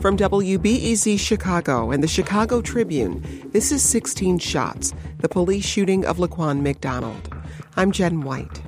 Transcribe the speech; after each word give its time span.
From 0.00 0.16
WBEZ 0.16 1.20
Chicago 1.20 1.90
and 1.90 2.02
the 2.02 2.08
Chicago 2.08 2.62
Tribune, 2.62 3.50
this 3.52 3.70
is 3.70 3.82
16 3.82 4.38
Shots, 4.38 4.94
the 5.18 5.28
police 5.28 5.66
shooting 5.66 6.06
of 6.06 6.16
Laquan 6.16 6.62
McDonald. 6.62 7.28
I'm 7.76 7.92
Jen 7.92 8.22
White. 8.22 8.62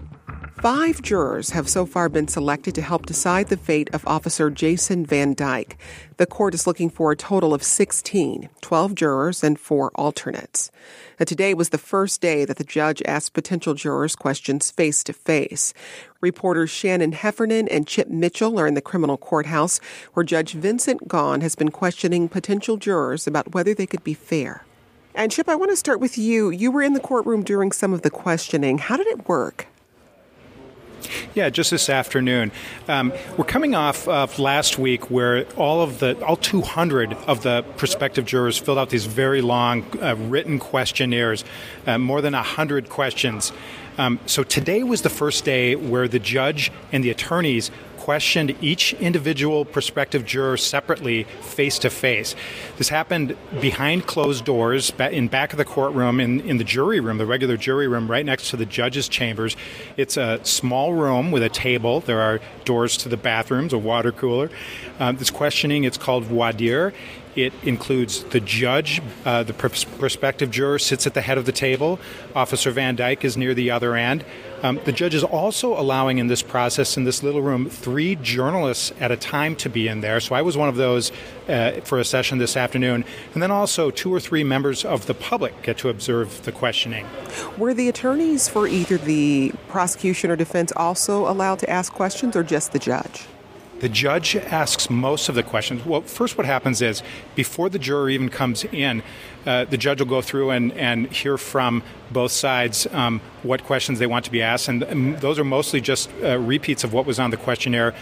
Five 0.63 1.03
jurors 1.03 1.51
have 1.51 1.69
so 1.69 1.85
far 1.85 2.09
been 2.09 2.29
selected 2.29 2.77
to 2.77 2.83
help 2.83 3.07
decide 3.07 3.49
the 3.49 3.57
fate 3.57 3.91
of 3.93 4.07
Officer 4.07 4.49
Jason 4.49 5.05
Van 5.05 5.35
Dyke. 5.35 5.77
The 6.19 6.25
court 6.25 6.55
is 6.55 6.69
looking 6.69 6.89
for 6.89 7.11
a 7.11 7.17
total 7.17 7.53
of 7.53 7.65
16, 7.65 8.49
12 8.61 8.95
jurors 8.95 9.43
and 9.43 9.59
four 9.59 9.91
alternates. 9.97 10.71
Now, 11.19 11.25
today 11.25 11.53
was 11.53 11.71
the 11.71 11.79
first 11.79 12.21
day 12.21 12.45
that 12.45 12.59
the 12.59 12.63
judge 12.63 13.03
asked 13.07 13.33
potential 13.33 13.75
jurors 13.75 14.15
questions 14.15 14.71
face 14.71 15.03
to 15.03 15.13
face. 15.13 15.75
Reporters 16.21 16.71
Shannon 16.71 17.11
Heffernan 17.11 17.67
and 17.67 17.89
Chip 17.89 18.07
Mitchell 18.07 18.61
are 18.61 18.69
in 18.69 18.75
the 18.75 18.81
criminal 18.81 19.17
courthouse, 19.17 19.81
where 20.13 20.23
Judge 20.23 20.53
Vincent 20.53 21.09
Gaughan 21.09 21.43
has 21.43 21.57
been 21.57 21.73
questioning 21.73 22.29
potential 22.29 22.77
jurors 22.77 23.27
about 23.27 23.53
whether 23.53 23.75
they 23.75 23.87
could 23.87 24.05
be 24.05 24.15
fair. 24.15 24.65
And 25.13 25.33
Chip, 25.33 25.49
I 25.49 25.57
want 25.57 25.73
to 25.73 25.77
start 25.77 25.99
with 25.99 26.17
you. 26.17 26.51
You 26.51 26.71
were 26.71 26.83
in 26.83 26.93
the 26.93 27.01
courtroom 27.01 27.43
during 27.43 27.73
some 27.73 27.93
of 27.93 28.03
the 28.03 28.11
questioning. 28.11 28.79
How 28.79 28.97
did 28.97 29.09
it 29.09 29.29
work? 29.29 29.67
Yeah, 31.35 31.51
just 31.51 31.71
this 31.71 31.89
afternoon. 31.89 32.53
Um, 32.89 33.13
we're 33.37 33.45
coming 33.45 33.75
off 33.75 34.07
of 34.09 34.39
last 34.39 34.79
week 34.79 35.11
where 35.11 35.47
all 35.55 35.83
of 35.83 35.99
the 35.99 36.23
all 36.25 36.37
200 36.37 37.13
of 37.27 37.43
the 37.43 37.65
prospective 37.77 38.25
jurors 38.25 38.59
filled 38.59 38.79
out 38.79 38.91
these 38.91 39.07
very 39.07 39.43
long 39.43 39.85
uh, 40.03 40.15
written 40.17 40.59
questionnaires, 40.59 41.45
uh, 41.87 41.99
more 41.99 42.21
than 42.21 42.35
100 42.35 42.89
questions. 42.89 43.53
Um, 43.99 44.19
so 44.27 44.43
today 44.43 44.83
was 44.83 45.03
the 45.03 45.11
first 45.11 45.45
day 45.45 45.77
where 45.77 46.09
the 46.09 46.19
judge 46.19 46.73
and 46.93 47.05
the 47.05 47.11
attorneys 47.11 47.71
questioned 48.03 48.57
each 48.61 48.95
individual 48.95 49.65
prospective 49.65 50.25
juror 50.25 50.57
separately, 50.57 51.23
face 51.41 51.79
to 51.79 51.89
face. 51.89 52.35
This 52.77 52.89
happened 52.89 53.37
behind 53.61 54.09
closed 54.09 54.45
doors, 54.45 54.93
in 54.99 55.29
back 55.29 55.53
of 55.53 55.57
the 55.57 55.65
courtroom, 55.65 56.19
in, 56.19 56.41
in 56.41 56.57
the 56.57 56.65
jury 56.65 56.99
room, 56.99 57.19
the 57.19 57.27
regular 57.27 57.57
jury 57.57 57.87
room, 57.87 58.11
right 58.11 58.27
next 58.27 58.51
to 58.51 58.57
the 58.57 58.67
judge's 58.67 59.07
chambers. 59.09 59.57
It's 59.97 60.17
a 60.17 60.41
small 60.43 60.95
room 60.95 61.31
with 61.31 61.45
a 61.45 61.49
table. 61.49 62.01
There 62.01 62.21
are 62.21 62.41
doors 62.65 62.97
to 62.99 63.09
the 63.09 63.17
bathrooms, 63.17 63.73
a 63.73 63.79
water 63.79 64.13
cooler. 64.13 64.51
Uh, 64.99 65.13
this 65.13 65.31
questioning, 65.31 65.85
it's 65.85 65.99
called 65.99 66.25
voir 66.25 66.53
dire. 66.53 66.93
It 67.35 67.55
includes 67.63 68.25
the 68.25 68.41
judge, 68.41 69.01
uh, 69.25 69.43
the 69.43 69.55
prospective 69.55 70.51
juror 70.51 70.79
sits 70.79 71.07
at 71.07 71.15
the 71.15 71.23
head 71.23 71.39
of 71.39 71.47
the 71.47 71.53
table. 71.53 71.99
Officer 72.35 72.71
Van 72.71 72.95
Dyke 72.95 73.25
is 73.25 73.39
near 73.39 73.55
the 73.55 73.71
other 73.71 73.97
end. 73.97 74.23
Um, 74.63 74.79
the 74.85 74.93
judge 74.93 75.15
is 75.15 75.25
also 75.25 75.79
allowing 75.79 76.19
in 76.19 76.27
this 76.27 76.43
process, 76.43 76.97
in 76.99 77.05
this 77.05 77.23
little 77.23 77.41
room, 77.41 77.71
three 77.71 78.17
journalists 78.17 78.93
at 79.01 79.11
a 79.11 79.17
time 79.17 79.57
to 79.57 79.71
be 79.71 79.89
in 79.89 80.03
there. 80.03 80.21
So 80.21 80.35
I 80.35 80.43
was 80.43 80.59
one 80.59 80.69
of 80.69 80.77
those 80.77 81.11
uh, 81.49 81.73
for 81.83 81.99
a 81.99 82.05
session 82.05 82.39
this 82.39 82.57
afternoon. 82.57 83.05
And 83.35 83.43
then 83.43 83.51
also 83.51 83.91
two 83.91 84.13
or 84.13 84.21
three 84.21 84.45
members 84.45 84.85
of 84.85 85.07
the 85.07 85.15
public 85.15 85.63
get 85.63 85.79
to 85.79 85.89
observe 85.89 86.45
the 86.45 86.53
questioning. 86.53 87.07
Were 87.59 87.75
the 87.75 87.89
attorneys 87.89 88.49
for 88.49 88.67
either 88.67 88.99
the 88.99 89.53
prosecution 89.69 90.31
or 90.31 90.37
defense 90.37 90.73
also 90.77 91.29
allowed 91.29 91.59
to 91.61 91.71
ask 91.71 91.93
questions 91.93 92.37
or 92.37 92.43
just 92.43 92.73
the 92.73 92.79
judge? 92.79 93.27
The 93.83 93.89
judge 93.89 94.37
asks 94.37 94.89
most 94.89 95.29
of 95.29 95.35
the 95.35 95.43
questions. 95.43 95.85
Well, 95.85 96.03
first, 96.03 96.39
what 96.39 96.47
happens 96.47 96.81
is 96.81 97.03
before 97.35 97.69
the 97.69 97.81
juror 97.81 98.09
even 98.11 98.29
comes 98.29 98.63
in, 98.63 99.03
uh, 99.45 99.65
the 99.65 99.77
judge 99.77 99.99
will 99.99 100.07
go 100.07 100.23
through 100.23 100.51
and, 100.51 100.73
and 100.75 101.11
hear 101.11 101.37
from 101.37 101.83
both 102.13 102.31
sides 102.31 102.87
um, 102.93 103.21
what 103.43 103.65
questions 103.65 103.99
they 103.99 104.07
want 104.07 104.25
to 104.27 104.31
be 104.31 104.41
asked, 104.41 104.69
and, 104.69 104.85
and 104.85 105.19
those 105.19 105.37
are 105.37 105.45
mostly 105.45 105.81
just 105.81 106.09
uh, 106.23 106.39
repeats 106.39 106.85
of 106.85 106.93
what 106.93 107.07
was 107.07 107.19
on 107.19 107.33
the 107.33 107.37
questionnaire. 107.37 107.93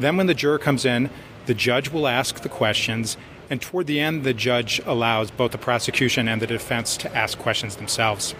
Then, 0.00 0.16
when 0.16 0.26
the 0.26 0.34
juror 0.34 0.58
comes 0.58 0.84
in, 0.84 1.08
the 1.48 1.54
judge 1.54 1.90
will 1.90 2.06
ask 2.06 2.42
the 2.42 2.48
questions, 2.50 3.16
and 3.48 3.62
toward 3.62 3.86
the 3.86 3.98
end, 3.98 4.22
the 4.22 4.34
judge 4.34 4.82
allows 4.84 5.30
both 5.30 5.50
the 5.50 5.58
prosecution 5.58 6.28
and 6.28 6.42
the 6.42 6.46
defense 6.46 6.94
to 6.98 7.16
ask 7.16 7.38
questions 7.38 7.76
themselves. 7.76 8.34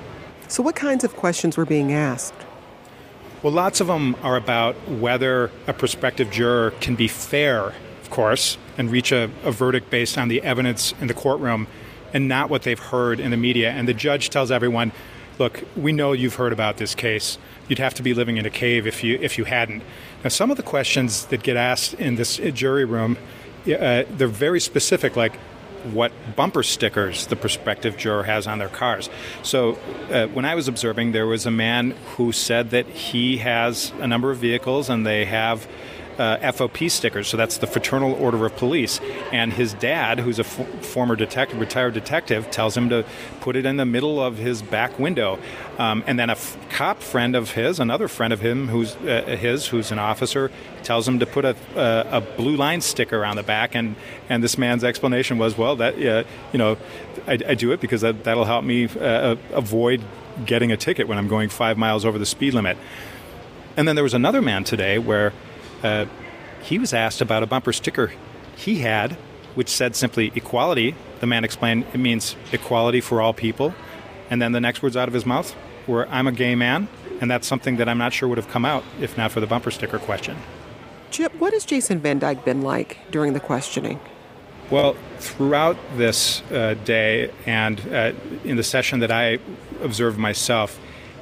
So, 0.47 0.63
what 0.63 0.77
kinds 0.77 1.05
of 1.05 1.17
questions 1.17 1.57
were 1.57 1.65
being 1.65 1.91
asked? 1.91 2.35
Well, 3.43 3.55
lots 3.55 3.81
of 3.81 3.87
them 3.87 4.15
are 4.23 4.37
about 4.37 4.75
whether 4.91 5.51
a 5.67 5.73
prospective 5.73 6.31
juror 6.31 6.73
can 6.83 6.97
be 6.97 7.09
fair, 7.09 7.73
of 8.03 8.11
course, 8.11 8.59
and 8.77 8.91
reach 8.91 9.11
a, 9.11 9.31
a, 9.43 9.53
verdict 9.53 9.89
based 9.89 10.19
on 10.19 10.29
the 10.29 10.43
evidence 10.43 10.93
in 11.01 11.07
the 11.07 11.15
courtroom 11.15 11.67
and 12.13 12.29
not 12.29 12.51
what 12.51 12.63
they've 12.63 12.79
heard 12.79 13.21
in 13.21 13.31
the 13.31 13.39
media. 13.39 13.71
And 13.71 13.89
the 13.89 13.95
judge 13.95 14.29
tells 14.29 14.51
everyone, 14.51 14.93
look, 15.39 15.63
we 15.77 15.93
know 15.93 16.13
you've 16.13 16.35
heard 16.35 16.53
about 16.53 16.77
this 16.77 16.95
case. 16.95 17.39
You'd 17.69 17.79
have 17.79 17.95
to 17.95 18.03
be 18.03 18.13
living 18.13 18.37
in 18.37 18.45
a 18.45 18.51
cave 18.51 18.87
if 18.87 19.03
you, 19.03 19.19
if 19.23 19.39
you 19.39 19.45
hadn't. 19.45 19.83
Now, 20.25 20.31
some 20.31 20.51
of 20.51 20.57
the 20.57 20.65
questions 20.65 21.27
that 21.27 21.43
get 21.43 21.57
asked 21.57 21.95
in 21.95 22.17
this 22.17 22.39
jury 22.39 22.85
room, 22.85 23.17
uh, 23.67 24.05
they're 24.11 24.27
very 24.27 24.61
specific, 24.61 25.17
like, 25.17 25.37
what 25.93 26.11
bumper 26.35 26.65
stickers 26.65 27.27
the 27.27 27.37
prospective 27.37 27.97
juror 27.97 28.25
has 28.25 28.49
on 28.49 28.59
their 28.59 28.69
cars. 28.69 29.09
So, 29.43 29.79
uh, 30.11 30.27
when 30.27 30.45
I 30.45 30.57
was 30.57 30.67
observing, 30.67 31.13
there 31.13 31.27
was 31.27 31.47
a 31.47 31.53
man 31.53 31.93
who 32.17 32.33
said 32.33 32.71
that 32.71 32.87
he 32.87 33.39
has 33.39 33.93
a 34.01 34.09
number 34.09 34.33
of 34.33 34.39
vehicles 34.39 34.91
and 34.91 35.07
they 35.07 35.25
have 35.27 35.69
uh, 36.19 36.39
FOP 36.53 36.91
stickers. 36.91 37.29
So 37.29 37.37
that's 37.37 37.59
the 37.59 37.67
Fraternal 37.67 38.13
Order 38.15 38.45
of 38.47 38.57
Police. 38.57 39.01
And 39.33 39.53
his 39.53 39.73
dad, 39.75 40.21
who's 40.21 40.39
a 40.39 40.45
f- 40.45 40.85
former 40.85 41.17
detective, 41.17 41.61
retired 41.61 41.95
detective, 41.95 42.51
tells 42.51 42.77
him 42.77 42.89
to 42.89 43.05
put 43.41 43.57
it 43.57 43.65
in 43.65 43.77
the 43.77 43.87
middle 43.87 44.23
of 44.23 44.37
his 44.39 44.63
back 44.63 44.99
window. 44.99 45.39
Um, 45.79 46.03
and 46.07 46.19
then 46.19 46.29
a 46.29 46.33
f- 46.33 46.57
cop 46.71 47.01
friend 47.01 47.37
of 47.37 47.53
his, 47.53 47.79
another 47.79 48.09
friend 48.09 48.33
of 48.33 48.41
him, 48.41 48.69
who's 48.69 48.97
uh, 48.97 49.37
his, 49.39 49.69
who's 49.69 49.93
an 49.93 49.99
officer, 49.99 50.51
tells 50.83 51.07
him 51.07 51.19
to 51.21 51.27
put 51.27 51.45
a, 51.45 51.57
a, 51.77 52.19
a, 52.19 52.21
blue 52.21 52.57
line 52.57 52.81
sticker 52.81 53.25
on 53.25 53.37
the 53.37 53.43
back. 53.43 53.75
And, 53.75 53.95
and 54.29 54.43
this 54.43 54.59
man's 54.59 54.85
explanation 54.85 55.39
was, 55.39 55.57
well, 55.57 55.77
that 55.77 55.95
uh, 55.95 56.25
you 56.53 56.59
know, 56.59 56.77
I, 57.27 57.33
I, 57.33 57.55
do 57.55 57.73
it 57.73 57.81
because 57.81 58.01
that, 58.01 58.25
that'll 58.25 58.45
help 58.45 58.65
me 58.65 58.87
uh, 58.87 59.37
avoid 59.53 60.03
getting 60.45 60.73
a 60.73 60.77
ticket 60.77 61.09
when 61.09 61.19
I'm 61.19 61.29
going 61.29 61.49
five 61.49 61.79
miles 61.79 62.05
over 62.05 62.19
the 62.19 62.27
speed 62.27 62.55
limit. 62.55 62.77
And 63.77 63.87
then 63.87 63.95
there 63.95 64.03
was 64.03 64.15
another 64.15 64.43
man 64.43 64.65
today 64.65 64.99
where 64.99 65.33
uh, 65.83 66.07
he 66.63 66.79
was 66.79 66.93
asked 66.93 67.21
about 67.21 67.43
a 67.43 67.47
bumper 67.47 67.73
sticker 67.73 68.13
he 68.57 68.81
had, 68.81 69.13
which 69.55 69.69
said 69.69 69.95
simply 69.95 70.33
equality. 70.35 70.95
The 71.21 71.27
man 71.27 71.45
explained 71.45 71.87
it 71.93 71.99
means 71.99 72.37
equality 72.53 73.01
for 73.01 73.21
all 73.21 73.33
people. 73.33 73.75
And 74.31 74.43
then 74.43 74.53
the 74.53 74.61
next 74.61 74.83
words 74.83 74.97
out 74.97 75.09
of 75.09 75.15
his 75.15 75.25
mouth 75.25 75.55
were, 75.87 76.07
I'm 76.09 76.27
a 76.27 76.33
gay 76.33 76.55
man. 76.55 76.89
And 77.21 77.31
that's 77.31 77.47
something 77.47 77.77
that 77.77 77.89
I'm 77.89 77.99
not 77.99 78.13
sure 78.13 78.29
would 78.29 78.39
have 78.39 78.49
come 78.49 78.65
out 78.65 78.85
if 79.01 79.17
not 79.17 79.33
for 79.33 79.41
the 79.41 79.47
bumper 79.47 79.71
sticker 79.71 79.99
question. 79.99 80.37
Chip, 81.11 81.35
what 81.37 81.53
has 81.53 81.65
Jason 81.65 82.01
Van 82.01 82.19
Dyke 82.19 82.45
been 82.45 82.63
like 82.63 82.99
during 83.11 83.33
the 83.33 83.41
questioning? 83.41 83.99
Well, 84.71 84.97
throughout 85.19 85.79
this 85.97 86.43
uh, 86.53 86.75
day 86.85 87.33
and 87.47 87.81
uh, 87.93 88.13
in 88.45 88.57
the 88.57 88.63
session 88.63 89.01
that 89.01 89.11
I 89.11 89.39
observed 89.83 90.19
myself, 90.19 90.79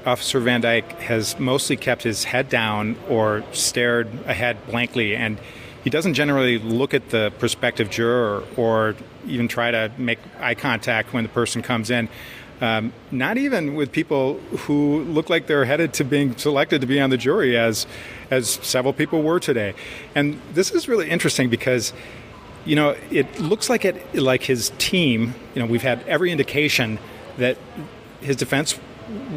Officer 0.07 0.39
Van 0.39 0.61
Dyke 0.61 0.93
has 1.01 1.39
mostly 1.39 1.77
kept 1.77 2.05
his 2.05 2.25
head 2.25 2.49
down 2.49 2.97
or 3.09 3.43
stared 3.53 4.09
ahead 4.27 4.57
blankly, 4.67 5.17
and 5.17 5.39
he 5.83 5.91
doesn't 5.91 6.15
generally 6.15 6.59
look 6.59 6.95
at 6.95 7.11
the 7.11 7.33
prospective 7.39 7.91
juror 7.91 8.45
or 8.57 8.95
even 9.27 9.49
try 9.49 9.73
to 9.73 9.91
make 9.99 10.21
eye 10.39 10.55
contact 10.55 11.13
when 11.13 11.25
the 11.25 11.29
person 11.29 11.61
comes 11.61 11.91
in. 11.91 12.09
Um, 12.61 12.93
not 13.11 13.37
even 13.37 13.75
with 13.75 13.93
people 13.93 14.35
who 14.61 15.03
look 15.03 15.29
like 15.29 15.47
they're 15.47 15.65
headed 15.65 15.93
to 15.95 16.05
being 16.05 16.37
selected 16.37 16.81
to 16.81 16.87
be 16.87 17.01
on 17.01 17.11
the 17.11 17.19
jury, 17.19 17.57
as 17.57 17.87
as 18.31 18.49
several 18.49 18.95
people 18.95 19.23
were 19.23 19.39
today. 19.39 19.75
And 20.15 20.41
this 20.55 20.71
is 20.71 20.89
really 20.89 21.11
interesting 21.11 21.51
because, 21.51 21.93
you 22.65 22.75
know, 22.75 22.97
it 23.11 23.39
looks 23.39 23.69
like 23.69 23.85
it 23.85 24.15
like 24.15 24.45
his 24.45 24.73
team. 24.79 25.35
You 25.55 25.63
know, 25.63 25.67
we've 25.67 25.83
had 25.83 26.03
every 26.09 26.33
indication 26.33 26.99
that 27.37 27.59
his 28.21 28.37
defense 28.37 28.81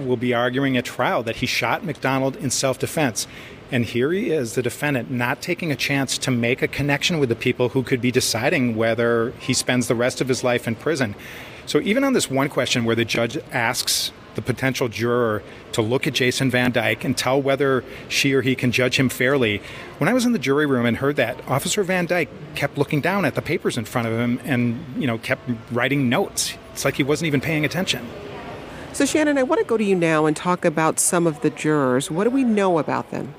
will 0.06 0.18
be 0.18 0.34
arguing 0.34 0.78
at 0.78 0.86
trial 0.86 1.24
that 1.24 1.38
he 1.38 1.46
shot 1.46 1.84
McDonald 1.84 2.36
in 2.38 2.50
self 2.50 2.80
defense. 2.80 3.28
And 3.72 3.86
here 3.86 4.12
he 4.12 4.32
is, 4.32 4.56
the 4.56 4.64
defendant, 4.64 5.12
not 5.12 5.42
taking 5.42 5.72
a 5.72 5.76
chance 5.76 6.18
to 6.20 6.32
make 6.32 6.64
a 6.64 6.68
connection 6.68 7.20
with 7.20 7.30
the 7.30 7.36
people 7.36 7.70
who 7.70 7.84
could 7.84 8.02
be 8.02 8.12
deciding 8.12 8.76
whether 8.76 9.32
he 9.40 9.54
spends 9.54 9.88
the 9.88 9.96
rest 9.96 10.22
of 10.22 10.28
his 10.28 10.44
life 10.44 10.68
in 10.68 10.76
prison. 10.76 11.14
So, 11.68 11.80
even 11.80 12.04
on 12.04 12.14
this 12.14 12.32
one 12.32 12.50
question 12.50 12.84
where 12.84 12.96
the 12.96 13.06
judge 13.06 13.38
asks 13.52 14.12
the 14.36 14.42
potential 14.42 14.88
juror 14.88 15.44
to 15.74 15.82
look 15.82 16.08
at 16.08 16.14
Jason 16.14 16.50
Van 16.50 16.72
Dyke 16.72 17.04
and 17.04 17.16
tell 17.18 17.42
whether 17.42 17.84
she 18.08 18.34
or 18.34 18.42
he 18.42 18.56
can 18.56 18.72
judge 18.72 18.98
him 18.98 19.10
fairly. 19.10 19.62
When 19.98 20.08
I 20.08 20.14
was 20.14 20.26
in 20.26 20.32
the 20.32 20.40
jury 20.40 20.66
room 20.66 20.86
and 20.86 20.98
heard 20.98 21.18
that, 21.18 21.46
Officer 21.48 21.84
Van 21.84 22.06
Dyke 22.06 22.30
kept 22.56 22.78
looking 22.78 23.02
down 23.02 23.26
at 23.26 23.36
the 23.36 23.42
papers 23.42 23.78
in 23.78 23.86
front 23.86 24.08
of 24.08 24.18
him 24.18 24.40
and, 24.46 24.84
you 24.98 25.08
know, 25.08 25.18
kept 25.18 25.50
writing 25.72 26.10
notes. 26.10 26.56
It's 26.72 26.86
like 26.86 26.96
he 26.96 27.04
wasn't 27.04 27.28
even 27.28 27.42
paying 27.42 27.66
attention. 27.66 28.08
So, 28.92 29.06
Shannon, 29.06 29.38
I 29.38 29.44
want 29.44 29.60
to 29.60 29.66
go 29.66 29.78
to 29.78 29.84
you 29.84 29.96
now 29.96 30.26
and 30.26 30.36
talk 30.36 30.66
about 30.66 31.00
some 31.00 31.26
of 31.26 31.42
the 31.42 31.50
jurors. 31.50 32.12
What 32.12 32.26
do 32.26 32.32
we 32.32 32.44
know 32.44 32.80
about 32.80 33.12
them? 33.12 33.34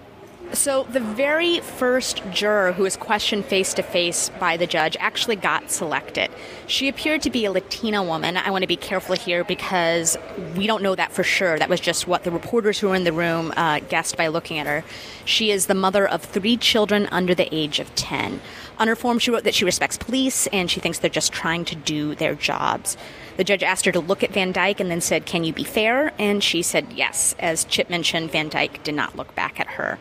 So, 0.52 0.82
the 0.82 1.00
very 1.00 1.60
first 1.60 2.22
juror 2.32 2.72
who 2.72 2.82
was 2.82 2.96
questioned 2.96 3.44
face 3.44 3.72
to 3.74 3.82
face 3.82 4.30
by 4.40 4.56
the 4.56 4.66
judge 4.66 4.96
actually 4.98 5.36
got 5.36 5.70
selected. 5.70 6.28
She 6.66 6.88
appeared 6.88 7.22
to 7.22 7.30
be 7.30 7.44
a 7.44 7.52
Latina 7.52 8.02
woman. 8.02 8.36
I 8.36 8.50
want 8.50 8.62
to 8.62 8.68
be 8.68 8.76
careful 8.76 9.14
here 9.14 9.44
because 9.44 10.18
we 10.56 10.66
don't 10.66 10.82
know 10.82 10.96
that 10.96 11.12
for 11.12 11.22
sure. 11.22 11.56
That 11.56 11.68
was 11.68 11.78
just 11.78 12.08
what 12.08 12.24
the 12.24 12.32
reporters 12.32 12.80
who 12.80 12.88
were 12.88 12.96
in 12.96 13.04
the 13.04 13.12
room 13.12 13.52
uh, 13.56 13.78
guessed 13.78 14.16
by 14.16 14.26
looking 14.26 14.58
at 14.58 14.66
her. 14.66 14.82
She 15.24 15.52
is 15.52 15.66
the 15.66 15.74
mother 15.74 16.06
of 16.06 16.24
three 16.24 16.56
children 16.56 17.06
under 17.12 17.34
the 17.34 17.52
age 17.54 17.78
of 17.78 17.94
10. 17.94 18.40
On 18.80 18.88
her 18.88 18.96
form, 18.96 19.20
she 19.20 19.30
wrote 19.30 19.44
that 19.44 19.54
she 19.54 19.64
respects 19.64 19.98
police 19.98 20.48
and 20.48 20.68
she 20.68 20.80
thinks 20.80 20.98
they're 20.98 21.10
just 21.10 21.32
trying 21.32 21.64
to 21.66 21.76
do 21.76 22.16
their 22.16 22.34
jobs. 22.34 22.96
The 23.36 23.44
judge 23.44 23.62
asked 23.62 23.84
her 23.84 23.92
to 23.92 24.00
look 24.00 24.24
at 24.24 24.32
Van 24.32 24.52
Dyke 24.52 24.80
and 24.80 24.90
then 24.90 25.00
said, 25.00 25.26
Can 25.26 25.44
you 25.44 25.52
be 25.52 25.64
fair? 25.64 26.12
And 26.18 26.42
she 26.42 26.62
said 26.62 26.92
yes. 26.92 27.34
As 27.38 27.64
Chip 27.64 27.88
mentioned, 27.88 28.32
Van 28.32 28.48
Dyke 28.48 28.82
did 28.82 28.94
not 28.94 29.16
look 29.16 29.34
back 29.34 29.60
at 29.60 29.66
her. 29.68 29.98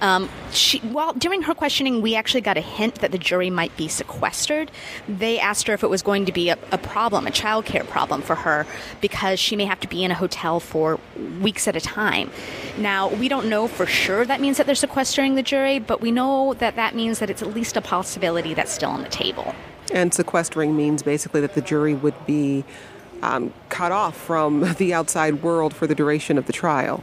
Um, 0.00 0.28
she, 0.52 0.80
well, 0.80 1.12
during 1.12 1.42
her 1.42 1.54
questioning, 1.54 2.02
we 2.02 2.14
actually 2.14 2.40
got 2.40 2.56
a 2.56 2.60
hint 2.60 2.96
that 2.96 3.12
the 3.12 3.18
jury 3.18 3.50
might 3.50 3.76
be 3.76 3.88
sequestered. 3.88 4.70
They 5.08 5.38
asked 5.38 5.66
her 5.66 5.74
if 5.74 5.82
it 5.82 5.90
was 5.90 6.02
going 6.02 6.26
to 6.26 6.32
be 6.32 6.50
a, 6.50 6.58
a 6.70 6.78
problem, 6.78 7.26
a 7.26 7.30
child 7.30 7.64
care 7.64 7.84
problem 7.84 8.22
for 8.22 8.36
her, 8.36 8.66
because 9.00 9.40
she 9.40 9.56
may 9.56 9.64
have 9.64 9.80
to 9.80 9.88
be 9.88 10.04
in 10.04 10.10
a 10.10 10.14
hotel 10.14 10.60
for 10.60 11.00
weeks 11.40 11.66
at 11.66 11.76
a 11.76 11.80
time. 11.80 12.30
Now, 12.78 13.08
we 13.08 13.28
don't 13.28 13.48
know 13.48 13.66
for 13.66 13.86
sure 13.86 14.24
that 14.24 14.40
means 14.40 14.56
that 14.58 14.66
they're 14.66 14.74
sequestering 14.74 15.34
the 15.34 15.42
jury, 15.42 15.78
but 15.78 16.00
we 16.00 16.12
know 16.12 16.54
that 16.54 16.76
that 16.76 16.94
means 16.94 17.18
that 17.18 17.30
it's 17.30 17.42
at 17.42 17.54
least 17.54 17.76
a 17.76 17.80
possibility 17.80 18.54
that's 18.54 18.72
still 18.72 18.90
on 18.90 19.02
the 19.02 19.08
table. 19.08 19.54
And 19.92 20.12
sequestering 20.12 20.76
means 20.76 21.02
basically 21.02 21.40
that 21.40 21.54
the 21.54 21.62
jury 21.62 21.94
would 21.94 22.26
be 22.26 22.64
um, 23.22 23.52
cut 23.68 23.92
off 23.92 24.16
from 24.16 24.72
the 24.78 24.94
outside 24.94 25.42
world 25.42 25.74
for 25.74 25.86
the 25.86 25.94
duration 25.94 26.38
of 26.38 26.46
the 26.46 26.52
trial. 26.52 27.02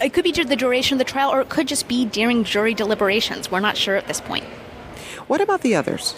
It 0.00 0.12
could 0.12 0.24
be 0.24 0.32
during 0.32 0.48
the 0.48 0.56
duration 0.56 0.96
of 0.96 0.98
the 0.98 1.10
trial, 1.10 1.30
or 1.30 1.40
it 1.40 1.48
could 1.48 1.68
just 1.68 1.88
be 1.88 2.04
during 2.04 2.44
jury 2.44 2.74
deliberations. 2.74 3.50
We're 3.50 3.60
not 3.60 3.76
sure 3.76 3.96
at 3.96 4.06
this 4.06 4.20
point. 4.20 4.44
What 5.26 5.40
about 5.40 5.62
the 5.62 5.74
others? 5.74 6.14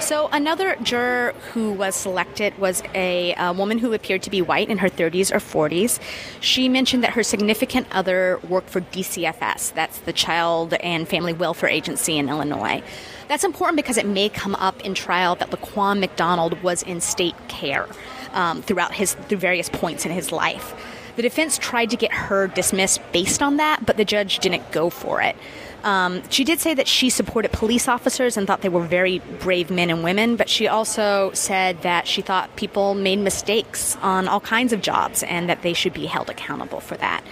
So, 0.00 0.28
another 0.32 0.76
juror 0.82 1.34
who 1.52 1.72
was 1.72 1.94
selected 1.94 2.56
was 2.58 2.82
a, 2.94 3.34
a, 3.34 3.52
woman 3.52 3.78
who 3.78 3.92
appeared 3.92 4.22
to 4.22 4.30
be 4.30 4.40
white 4.40 4.70
in 4.70 4.78
her 4.78 4.88
30s 4.88 5.32
or 5.32 5.38
40s. 5.38 6.00
She 6.40 6.68
mentioned 6.68 7.02
that 7.04 7.12
her 7.12 7.22
significant 7.22 7.86
other 7.90 8.40
worked 8.48 8.70
for 8.70 8.80
DCFS, 8.80 9.74
that's 9.74 9.98
the 10.00 10.12
Child 10.12 10.74
and 10.74 11.06
Family 11.06 11.32
Welfare 11.32 11.68
Agency 11.68 12.16
in 12.16 12.28
Illinois. 12.28 12.82
That's 13.28 13.44
important 13.44 13.76
because 13.76 13.98
it 13.98 14.06
may 14.06 14.28
come 14.28 14.54
up 14.54 14.80
in 14.82 14.94
trial 14.94 15.34
that 15.36 15.50
Laquan 15.50 15.98
McDonald 16.00 16.62
was 16.62 16.82
in 16.82 17.00
state 17.00 17.36
care 17.48 17.86
um, 18.32 18.62
throughout 18.62 18.94
his 18.94 19.14
through 19.14 19.38
various 19.38 19.68
points 19.68 20.06
in 20.06 20.12
his 20.12 20.32
life. 20.32 20.74
The 21.18 21.22
defense 21.22 21.58
tried 21.58 21.90
to 21.90 21.96
get 21.96 22.12
her 22.12 22.46
dismissed 22.46 23.00
based 23.10 23.42
on 23.42 23.56
that, 23.56 23.84
but 23.84 23.96
the 23.96 24.04
judge 24.04 24.38
didn't 24.38 24.70
go 24.70 24.88
for 24.88 25.20
it. 25.20 25.34
Um, 25.82 26.22
she 26.30 26.44
did 26.44 26.60
say 26.60 26.74
that 26.74 26.86
she 26.86 27.10
supported 27.10 27.50
police 27.50 27.88
officers 27.88 28.36
and 28.36 28.46
thought 28.46 28.60
they 28.60 28.68
were 28.68 28.84
very 28.84 29.18
brave 29.40 29.68
men 29.68 29.90
and 29.90 30.04
women, 30.04 30.36
but 30.36 30.48
she 30.48 30.68
also 30.68 31.32
said 31.32 31.82
that 31.82 32.06
she 32.06 32.22
thought 32.22 32.54
people 32.54 32.94
made 32.94 33.18
mistakes 33.18 33.96
on 33.96 34.28
all 34.28 34.38
kinds 34.38 34.72
of 34.72 34.80
jobs 34.80 35.24
and 35.24 35.48
that 35.48 35.62
they 35.62 35.72
should 35.72 35.92
be 35.92 36.06
held 36.06 36.30
accountable 36.30 36.78
for 36.78 36.96
that. 36.98 37.24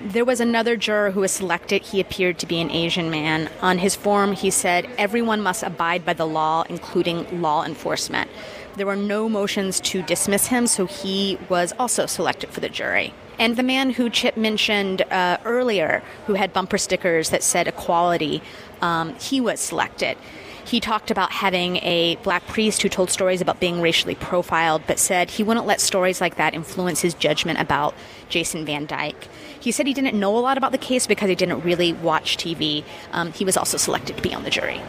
There 0.00 0.24
was 0.24 0.40
another 0.40 0.74
juror 0.74 1.10
who 1.10 1.20
was 1.20 1.32
selected. 1.32 1.82
He 1.82 2.00
appeared 2.00 2.38
to 2.38 2.46
be 2.46 2.58
an 2.62 2.70
Asian 2.70 3.10
man. 3.10 3.50
On 3.60 3.76
his 3.76 3.94
form, 3.94 4.32
he 4.32 4.50
said, 4.50 4.88
Everyone 4.96 5.42
must 5.42 5.62
abide 5.62 6.06
by 6.06 6.14
the 6.14 6.26
law, 6.26 6.64
including 6.70 7.42
law 7.42 7.66
enforcement. 7.66 8.30
There 8.76 8.86
were 8.86 8.96
no 8.96 9.28
motions 9.28 9.78
to 9.80 10.00
dismiss 10.00 10.46
him, 10.46 10.66
so 10.66 10.86
he 10.86 11.38
was 11.50 11.74
also 11.78 12.06
selected 12.06 12.48
for 12.48 12.60
the 12.60 12.70
jury. 12.70 13.12
And 13.38 13.56
the 13.56 13.62
man 13.62 13.90
who 13.90 14.08
Chip 14.08 14.36
mentioned 14.36 15.02
uh, 15.02 15.38
earlier, 15.44 16.02
who 16.26 16.34
had 16.34 16.52
bumper 16.52 16.78
stickers 16.78 17.30
that 17.30 17.42
said 17.42 17.68
equality, 17.68 18.42
um, 18.80 19.14
he 19.16 19.40
was 19.40 19.60
selected. 19.60 20.16
He 20.64 20.80
talked 20.80 21.12
about 21.12 21.30
having 21.30 21.76
a 21.76 22.16
black 22.24 22.44
priest 22.48 22.82
who 22.82 22.88
told 22.88 23.10
stories 23.10 23.40
about 23.40 23.60
being 23.60 23.80
racially 23.80 24.16
profiled, 24.16 24.82
but 24.88 24.98
said 24.98 25.30
he 25.30 25.44
wouldn't 25.44 25.66
let 25.66 25.80
stories 25.80 26.20
like 26.20 26.36
that 26.36 26.54
influence 26.54 27.02
his 27.02 27.14
judgment 27.14 27.60
about 27.60 27.94
Jason 28.28 28.64
Van 28.64 28.84
Dyke. 28.84 29.28
He 29.60 29.70
said 29.70 29.86
he 29.86 29.94
didn't 29.94 30.18
know 30.18 30.36
a 30.36 30.40
lot 30.40 30.58
about 30.58 30.72
the 30.72 30.78
case 30.78 31.06
because 31.06 31.28
he 31.28 31.36
didn't 31.36 31.60
really 31.60 31.92
watch 31.92 32.36
TV. 32.36 32.82
Um, 33.12 33.32
he 33.32 33.44
was 33.44 33.56
also 33.56 33.76
selected 33.76 34.16
to 34.16 34.22
be 34.22 34.34
on 34.34 34.42
the 34.42 34.50
jury. 34.50 34.80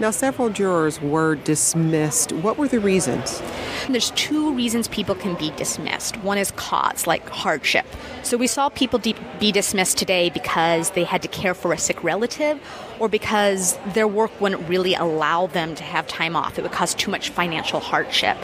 Now, 0.00 0.10
several 0.10 0.50
jurors 0.50 1.00
were 1.00 1.36
dismissed. 1.36 2.32
What 2.32 2.58
were 2.58 2.66
the 2.66 2.80
reasons? 2.80 3.40
There's 3.88 4.10
two 4.12 4.52
reasons 4.52 4.88
people 4.88 5.14
can 5.14 5.34
be 5.36 5.52
dismissed. 5.52 6.16
One 6.16 6.36
is 6.36 6.50
cause, 6.50 7.06
like 7.06 7.28
hardship. 7.28 7.86
So 8.24 8.36
we 8.36 8.48
saw 8.48 8.70
people 8.70 8.98
de- 8.98 9.14
be 9.38 9.52
dismissed 9.52 9.96
today 9.96 10.30
because 10.30 10.90
they 10.90 11.04
had 11.04 11.22
to 11.22 11.28
care 11.28 11.54
for 11.54 11.72
a 11.72 11.78
sick 11.78 12.02
relative 12.02 12.60
or 12.98 13.08
because 13.08 13.78
their 13.92 14.08
work 14.08 14.32
wouldn't 14.40 14.68
really 14.68 14.96
allow 14.96 15.46
them 15.46 15.76
to 15.76 15.84
have 15.84 16.08
time 16.08 16.34
off. 16.34 16.58
It 16.58 16.62
would 16.62 16.72
cause 16.72 16.94
too 16.94 17.12
much 17.12 17.28
financial 17.28 17.78
hardship. 17.78 18.36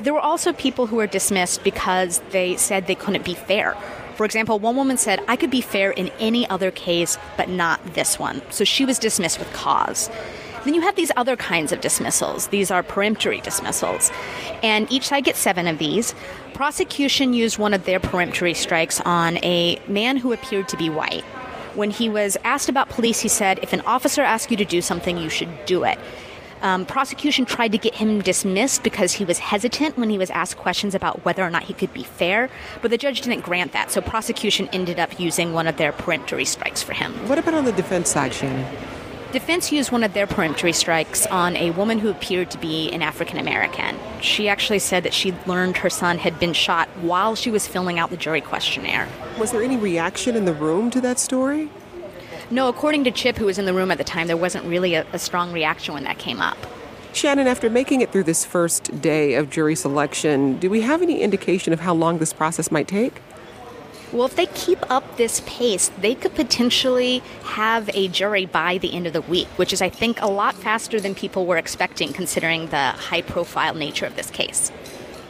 There 0.00 0.12
were 0.12 0.20
also 0.20 0.52
people 0.52 0.88
who 0.88 0.96
were 0.96 1.06
dismissed 1.06 1.62
because 1.62 2.18
they 2.30 2.56
said 2.56 2.88
they 2.88 2.96
couldn't 2.96 3.24
be 3.24 3.34
fair. 3.34 3.76
For 4.16 4.24
example, 4.24 4.58
one 4.58 4.74
woman 4.74 4.96
said, 4.96 5.22
I 5.28 5.36
could 5.36 5.50
be 5.50 5.60
fair 5.60 5.92
in 5.92 6.10
any 6.18 6.48
other 6.50 6.72
case, 6.72 7.16
but 7.36 7.48
not 7.48 7.94
this 7.94 8.18
one. 8.18 8.42
So 8.50 8.64
she 8.64 8.84
was 8.84 8.98
dismissed 8.98 9.38
with 9.38 9.52
cause. 9.52 10.10
Then 10.64 10.74
you 10.74 10.82
have 10.82 10.94
these 10.94 11.10
other 11.16 11.36
kinds 11.36 11.72
of 11.72 11.80
dismissals. 11.80 12.48
These 12.48 12.70
are 12.70 12.82
peremptory 12.82 13.40
dismissals. 13.40 14.10
And 14.62 14.90
each 14.92 15.08
side 15.08 15.24
gets 15.24 15.38
seven 15.38 15.66
of 15.66 15.78
these. 15.78 16.14
Prosecution 16.54 17.32
used 17.32 17.58
one 17.58 17.72
of 17.72 17.84
their 17.84 17.98
peremptory 18.00 18.54
strikes 18.54 19.00
on 19.00 19.38
a 19.38 19.80
man 19.88 20.18
who 20.18 20.32
appeared 20.32 20.68
to 20.68 20.76
be 20.76 20.90
white. 20.90 21.24
When 21.74 21.90
he 21.90 22.08
was 22.08 22.36
asked 22.44 22.68
about 22.68 22.88
police, 22.88 23.20
he 23.20 23.28
said, 23.28 23.60
If 23.62 23.72
an 23.72 23.80
officer 23.82 24.22
asks 24.22 24.50
you 24.50 24.56
to 24.58 24.64
do 24.64 24.82
something, 24.82 25.16
you 25.16 25.30
should 25.30 25.64
do 25.66 25.84
it. 25.84 25.98
Um, 26.62 26.84
prosecution 26.84 27.46
tried 27.46 27.72
to 27.72 27.78
get 27.78 27.94
him 27.94 28.20
dismissed 28.20 28.82
because 28.82 29.12
he 29.12 29.24
was 29.24 29.38
hesitant 29.38 29.96
when 29.96 30.10
he 30.10 30.18
was 30.18 30.28
asked 30.30 30.58
questions 30.58 30.94
about 30.94 31.24
whether 31.24 31.42
or 31.42 31.48
not 31.48 31.62
he 31.62 31.72
could 31.72 31.92
be 31.94 32.02
fair, 32.02 32.50
but 32.82 32.90
the 32.90 32.98
judge 32.98 33.22
didn't 33.22 33.40
grant 33.40 33.72
that, 33.72 33.90
so 33.90 34.02
prosecution 34.02 34.68
ended 34.72 34.98
up 34.98 35.18
using 35.18 35.54
one 35.54 35.66
of 35.66 35.78
their 35.78 35.92
peremptory 35.92 36.44
strikes 36.44 36.82
for 36.82 36.92
him. 36.92 37.12
What 37.28 37.38
about 37.38 37.54
on 37.54 37.64
the 37.64 37.72
defense 37.72 38.10
side, 38.10 38.34
Shannon? 38.34 38.66
Defense 39.32 39.70
used 39.70 39.92
one 39.92 40.02
of 40.02 40.12
their 40.12 40.26
peremptory 40.26 40.72
strikes 40.72 41.24
on 41.26 41.56
a 41.56 41.70
woman 41.70 42.00
who 42.00 42.08
appeared 42.08 42.50
to 42.50 42.58
be 42.58 42.90
an 42.90 43.00
African 43.00 43.38
American. 43.38 43.96
She 44.20 44.48
actually 44.48 44.80
said 44.80 45.04
that 45.04 45.14
she 45.14 45.32
learned 45.46 45.76
her 45.76 45.90
son 45.90 46.18
had 46.18 46.40
been 46.40 46.52
shot 46.52 46.88
while 47.00 47.36
she 47.36 47.48
was 47.48 47.64
filling 47.64 48.00
out 48.00 48.10
the 48.10 48.16
jury 48.16 48.40
questionnaire. 48.40 49.06
Was 49.38 49.52
there 49.52 49.62
any 49.62 49.76
reaction 49.76 50.34
in 50.34 50.46
the 50.46 50.52
room 50.52 50.90
to 50.90 51.00
that 51.02 51.20
story? 51.20 51.70
No, 52.50 52.68
according 52.68 53.04
to 53.04 53.12
Chip, 53.12 53.36
who 53.36 53.46
was 53.46 53.56
in 53.56 53.66
the 53.66 53.72
room 53.72 53.92
at 53.92 53.98
the 53.98 54.04
time, 54.04 54.26
there 54.26 54.36
wasn't 54.36 54.64
really 54.64 54.94
a, 54.94 55.06
a 55.12 55.18
strong 55.20 55.52
reaction 55.52 55.94
when 55.94 56.02
that 56.02 56.18
came 56.18 56.40
up. 56.40 56.58
Shannon, 57.12 57.46
after 57.46 57.70
making 57.70 58.00
it 58.00 58.10
through 58.10 58.24
this 58.24 58.44
first 58.44 59.00
day 59.00 59.34
of 59.34 59.48
jury 59.48 59.76
selection, 59.76 60.58
do 60.58 60.68
we 60.68 60.80
have 60.80 61.02
any 61.02 61.20
indication 61.20 61.72
of 61.72 61.78
how 61.78 61.94
long 61.94 62.18
this 62.18 62.32
process 62.32 62.72
might 62.72 62.88
take? 62.88 63.20
Well, 64.12 64.26
if 64.26 64.34
they 64.34 64.46
keep 64.46 64.78
up 64.90 65.16
this 65.16 65.40
pace, 65.46 65.90
they 66.00 66.16
could 66.16 66.34
potentially 66.34 67.22
have 67.44 67.88
a 67.94 68.08
jury 68.08 68.44
by 68.44 68.78
the 68.78 68.92
end 68.92 69.06
of 69.06 69.12
the 69.12 69.20
week, 69.20 69.46
which 69.56 69.72
is, 69.72 69.80
I 69.80 69.88
think, 69.88 70.20
a 70.20 70.26
lot 70.26 70.56
faster 70.56 71.00
than 71.00 71.14
people 71.14 71.46
were 71.46 71.56
expecting 71.56 72.12
considering 72.12 72.66
the 72.68 72.90
high 72.90 73.22
profile 73.22 73.74
nature 73.74 74.06
of 74.06 74.16
this 74.16 74.30
case. 74.30 74.72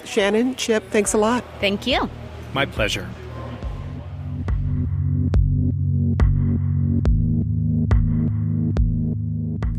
Shannon, 0.04 0.54
Chip, 0.56 0.90
thanks 0.90 1.12
a 1.12 1.18
lot. 1.18 1.44
Thank 1.60 1.86
you. 1.86 2.08
My 2.54 2.64
pleasure. 2.64 3.08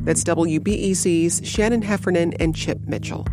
That's 0.04 0.24
WBEZ's 0.24 1.48
Shannon 1.48 1.82
Heffernan 1.82 2.34
and 2.40 2.56
Chip 2.56 2.82
Mitchell. 2.86 3.26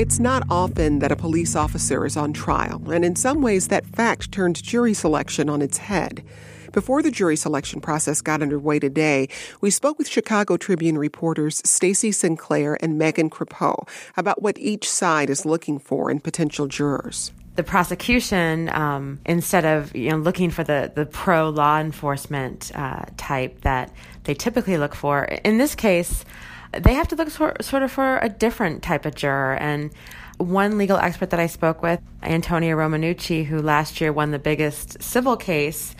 It's 0.00 0.18
not 0.18 0.44
often 0.48 1.00
that 1.00 1.12
a 1.12 1.14
police 1.14 1.54
officer 1.54 2.06
is 2.06 2.16
on 2.16 2.32
trial, 2.32 2.90
and 2.90 3.04
in 3.04 3.16
some 3.16 3.42
ways 3.42 3.68
that 3.68 3.84
fact 3.84 4.32
turned 4.32 4.62
jury 4.62 4.94
selection 4.94 5.50
on 5.50 5.60
its 5.60 5.76
head. 5.76 6.24
Before 6.72 7.02
the 7.02 7.10
jury 7.10 7.36
selection 7.36 7.82
process 7.82 8.22
got 8.22 8.40
underway 8.40 8.78
today, 8.78 9.28
we 9.60 9.68
spoke 9.68 9.98
with 9.98 10.08
Chicago 10.08 10.56
Tribune 10.56 10.96
reporters 10.96 11.60
Stacy 11.66 12.12
St. 12.12 12.38
Clair 12.38 12.82
and 12.82 12.96
Megan 12.96 13.28
Crepeau 13.28 13.86
about 14.16 14.40
what 14.40 14.56
each 14.56 14.90
side 14.90 15.28
is 15.28 15.44
looking 15.44 15.78
for 15.78 16.10
in 16.10 16.18
potential 16.18 16.66
jurors 16.66 17.30
the 17.56 17.64
prosecution, 17.64 18.70
um, 18.70 19.18
instead 19.26 19.66
of 19.66 19.94
you 19.94 20.08
know 20.08 20.16
looking 20.16 20.48
for 20.48 20.64
the 20.64 20.90
the 20.94 21.04
pro 21.04 21.50
law 21.50 21.78
enforcement 21.78 22.72
uh, 22.74 23.04
type 23.18 23.60
that 23.62 23.92
they 24.24 24.32
typically 24.32 24.78
look 24.78 24.94
for, 24.94 25.24
in 25.24 25.58
this 25.58 25.74
case, 25.74 26.24
they 26.72 26.94
have 26.94 27.08
to 27.08 27.16
look 27.16 27.30
sort, 27.30 27.82
of 27.82 27.90
for 27.90 28.18
a 28.18 28.28
different 28.28 28.82
type 28.82 29.06
of 29.06 29.14
juror. 29.14 29.54
And 29.54 29.90
one 30.38 30.78
legal 30.78 30.96
expert 30.96 31.30
that 31.30 31.40
I 31.40 31.46
spoke 31.46 31.82
with, 31.82 32.00
Antonio 32.22 32.76
Romanucci, 32.76 33.44
who 33.44 33.60
last 33.60 34.00
year 34.00 34.12
won 34.12 34.30
the 34.30 34.38
biggest 34.38 35.02
civil 35.02 35.36
case 35.36 35.94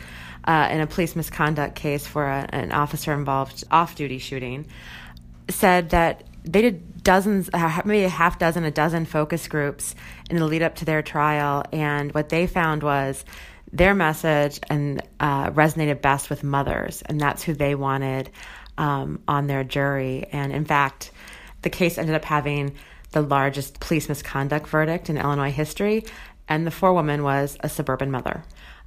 uh, 0.45 0.69
in 0.71 0.81
a 0.81 0.87
police 0.87 1.15
misconduct 1.15 1.75
case 1.75 2.07
for 2.07 2.25
a, 2.25 2.47
an 2.49 2.71
officer 2.71 3.13
involved 3.13 3.63
off 3.69 3.95
duty 3.95 4.17
shooting, 4.17 4.65
said 5.49 5.89
that 5.91 6.23
they 6.43 6.61
did 6.61 7.03
dozens, 7.03 7.49
maybe 7.85 8.03
a 8.03 8.09
half 8.09 8.39
dozen, 8.39 8.63
a 8.63 8.71
dozen 8.71 9.05
focus 9.05 9.47
groups 9.47 9.95
in 10.29 10.37
the 10.37 10.45
lead 10.45 10.63
up 10.63 10.75
to 10.75 10.85
their 10.85 11.01
trial. 11.01 11.63
And 11.71 12.11
what 12.13 12.29
they 12.29 12.47
found 12.47 12.81
was 12.81 13.23
their 13.71 13.93
message 13.93 14.59
and 14.69 15.01
uh, 15.19 15.51
resonated 15.51 16.01
best 16.01 16.29
with 16.29 16.43
mothers, 16.43 17.01
and 17.03 17.19
that's 17.19 17.43
who 17.43 17.53
they 17.53 17.75
wanted 17.75 18.29
um, 18.77 19.19
on 19.27 19.47
their 19.47 19.63
jury. 19.63 20.27
And 20.31 20.51
in 20.51 20.65
fact, 20.65 21.11
the 21.61 21.69
case 21.69 21.97
ended 21.97 22.15
up 22.15 22.25
having 22.25 22.75
the 23.11 23.21
largest 23.21 23.79
police 23.79 24.07
misconduct 24.07 24.67
verdict 24.67 25.09
in 25.09 25.17
Illinois 25.17 25.51
history, 25.51 26.05
and 26.47 26.65
the 26.65 26.71
forewoman 26.71 27.23
was 27.23 27.57
a 27.61 27.69
suburban 27.69 28.09
mother. 28.09 28.43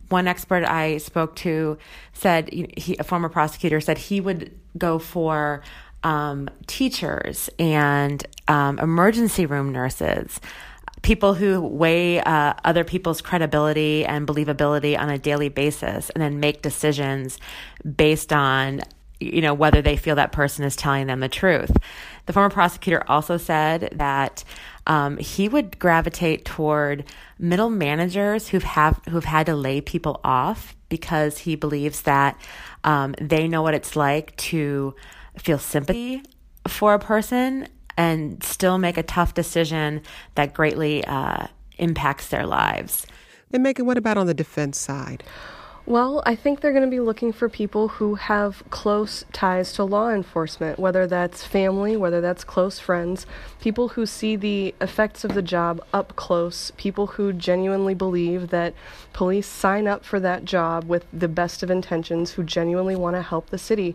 One 0.09 0.27
expert 0.27 0.65
I 0.65 0.99
spoke 0.99 1.37
to 1.37 1.79
said, 2.13 2.51
he, 2.51 2.97
a 2.99 3.05
former 3.05 3.29
prosecutor 3.29 3.81
said 3.81 3.99
he 3.99 4.21
would 4.21 4.59
go 4.77 4.99
for 4.99 5.63
um, 6.03 6.51
teachers 6.67 7.49
and 7.59 8.25
um, 8.49 8.79
emergency 8.79 9.47
room 9.47 9.73
nurses, 9.73 10.41
people 11.03 11.35
who 11.35 11.61
weigh 11.61 12.21
uh, 12.21 12.55
other 12.65 12.85
people's 12.85 13.21
credibility 13.21 14.05
and 14.05 14.27
believability 14.27 14.99
on 14.99 15.09
a 15.11 15.19
daily 15.19 15.49
basis 15.49 16.11
and 16.11 16.23
then 16.23 16.41
make 16.41 16.63
decisions 16.63 17.39
based 17.97 18.33
on 18.33 18.83
you 19.33 19.41
know 19.41 19.55
whether 19.55 19.81
they 19.81 19.97
feel 19.97 20.17
that 20.17 20.33
person 20.33 20.65
is 20.65 20.77
telling 20.77 21.07
them 21.07 21.21
the 21.21 21.29
truth 21.29 21.77
the 22.27 22.33
former 22.33 22.51
prosecutor 22.51 23.03
also 23.09 23.37
said 23.37 23.89
that 23.93 24.45
um, 24.87 25.17
he 25.17 25.49
would 25.49 25.79
gravitate 25.79 26.45
toward 26.45 27.05
middle 27.39 27.71
managers 27.71 28.49
who've 28.49 28.63
have 28.63 29.01
who've 29.09 29.25
had 29.25 29.47
to 29.47 29.55
lay 29.55 29.81
people 29.81 30.21
off 30.25 30.75
because 30.89 31.39
he 31.39 31.57
believes 31.57 32.03
that 32.03 32.39
um, 32.85 33.15
they 33.21 33.49
know 33.49 33.63
what 33.63 33.75
it's 33.75 33.97
like 33.97 34.37
to 34.37 34.95
feel 35.39 35.59
sympathy 35.59 36.23
for 36.69 36.95
a 36.95 36.99
person 36.99 37.67
and 37.97 38.43
still 38.43 38.79
make 38.79 38.97
a 38.97 39.03
tough 39.03 39.35
decision 39.35 40.03
that 40.35 40.55
greatly 40.55 41.05
uh, 41.05 41.47
impacts 41.79 42.29
their 42.29 42.47
lives. 42.47 43.07
And 43.53 43.63
Megan, 43.63 43.87
what 43.87 43.97
about 43.97 44.17
on 44.17 44.27
the 44.27 44.35
defense 44.35 44.79
side? 44.79 45.23
Well, 45.87 46.23
I 46.25 46.35
think 46.35 46.61
they're 46.61 46.73
going 46.73 46.85
to 46.85 46.91
be 46.91 47.01
looking 47.01 47.31
for 47.31 47.51
people 47.51 47.89
who 47.89 48.15
have 48.15 48.63
close 48.71 49.27
ties 49.35 49.71
to 49.75 49.85
law 49.85 50.09
enforcement, 50.09 50.79
whether 50.79 51.07
that's 51.07 51.45
family, 51.45 51.95
whether 51.95 52.23
that's 52.23 52.43
close 52.43 52.79
friends, 52.79 53.27
people 53.61 53.89
who 53.89 54.07
see 54.07 54.35
the 54.35 54.75
effects 54.81 55.25
of 55.25 55.35
the 55.35 55.43
job 55.43 55.85
up 55.93 56.17
close, 56.17 56.71
people 56.79 57.09
who 57.09 57.35
genuinely 57.35 57.93
believe 57.93 58.49
that 58.49 58.73
police 59.13 59.47
sign 59.47 59.87
up 59.87 60.07
for 60.07 60.19
that 60.21 60.47
job 60.47 60.85
with 60.85 61.05
the 61.13 61.29
best 61.29 61.63
of 61.63 61.71
intentions, 61.71 62.33
who 62.33 62.45
genuinely 62.45 62.97
want 62.97 63.15
to 63.17 63.23
help 63.23 63.51
the 63.51 63.59
city 63.59 63.95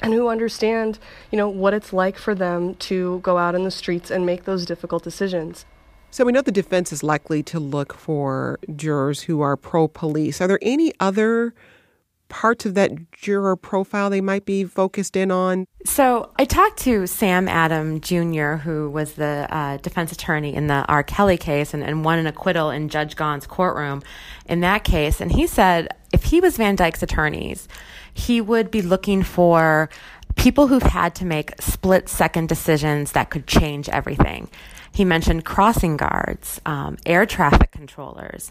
and 0.00 0.12
who 0.12 0.28
understand, 0.28 1.00
you 1.32 1.36
know, 1.36 1.48
what 1.48 1.74
it's 1.74 1.92
like 1.92 2.16
for 2.16 2.32
them 2.32 2.76
to 2.76 3.18
go 3.24 3.38
out 3.38 3.56
in 3.56 3.64
the 3.64 3.72
streets 3.72 4.08
and 4.08 4.24
make 4.24 4.44
those 4.44 4.64
difficult 4.64 5.02
decisions. 5.02 5.64
So 6.12 6.26
we 6.26 6.32
know 6.32 6.42
the 6.42 6.52
defense 6.52 6.92
is 6.92 7.02
likely 7.02 7.42
to 7.44 7.58
look 7.58 7.94
for 7.94 8.58
jurors 8.76 9.22
who 9.22 9.40
are 9.40 9.56
pro 9.56 9.88
police. 9.88 10.42
Are 10.42 10.46
there 10.46 10.58
any 10.60 10.92
other 11.00 11.54
parts 12.28 12.66
of 12.66 12.74
that 12.74 13.12
juror 13.12 13.56
profile 13.56 14.10
they 14.10 14.20
might 14.20 14.44
be 14.44 14.64
focused 14.64 15.16
in 15.16 15.30
on? 15.30 15.66
So 15.86 16.30
I 16.38 16.44
talked 16.44 16.78
to 16.80 17.06
Sam 17.06 17.48
Adam 17.48 17.98
Jr., 18.02 18.56
who 18.56 18.90
was 18.90 19.14
the 19.14 19.46
uh, 19.48 19.78
defense 19.78 20.12
attorney 20.12 20.54
in 20.54 20.66
the 20.66 20.84
R. 20.86 21.02
Kelly 21.02 21.38
case 21.38 21.72
and, 21.72 21.82
and 21.82 22.04
won 22.04 22.18
an 22.18 22.26
acquittal 22.26 22.68
in 22.68 22.90
Judge 22.90 23.16
Gaughan's 23.16 23.46
courtroom 23.46 24.02
in 24.44 24.60
that 24.60 24.84
case. 24.84 25.18
And 25.18 25.32
he 25.32 25.46
said 25.46 25.96
if 26.12 26.24
he 26.24 26.40
was 26.40 26.58
Van 26.58 26.76
Dyke's 26.76 27.02
attorneys, 27.02 27.68
he 28.12 28.42
would 28.42 28.70
be 28.70 28.82
looking 28.82 29.22
for 29.22 29.88
people 30.36 30.66
who've 30.66 30.82
had 30.82 31.14
to 31.14 31.24
make 31.24 31.54
split 31.58 32.10
second 32.10 32.50
decisions 32.50 33.12
that 33.12 33.30
could 33.30 33.46
change 33.46 33.88
everything. 33.88 34.50
He 34.92 35.04
mentioned 35.04 35.44
crossing 35.44 35.96
guards, 35.96 36.60
um, 36.66 36.98
air 37.06 37.26
traffic 37.26 37.70
controllers. 37.70 38.50